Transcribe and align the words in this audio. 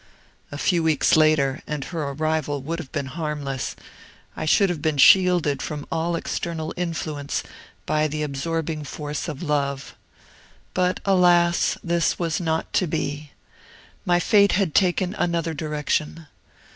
A 0.51 0.57
few 0.57 0.81
weeks 0.81 1.15
later, 1.15 1.61
and 1.67 1.83
her 1.83 2.01
arrival 2.01 2.59
would 2.63 2.79
have 2.79 2.91
been 2.91 3.05
harmless; 3.05 3.75
I 4.35 4.45
should 4.45 4.71
have 4.71 4.81
been 4.81 4.97
shielded 4.97 5.61
from 5.61 5.85
all 5.91 6.15
external 6.15 6.73
influence 6.75 7.43
by 7.85 8.07
the 8.07 8.23
absorbing 8.23 8.83
force 8.83 9.27
of 9.27 9.43
love. 9.43 9.95
But, 10.73 11.01
alas! 11.05 11.77
this 11.83 12.17
was 12.17 12.39
not 12.41 12.73
to 12.73 12.87
be. 12.87 13.29
My 14.03 14.19
fate 14.19 14.53
had 14.53 14.73
taken 14.73 15.13
another 15.19 15.53
direction. 15.53 16.25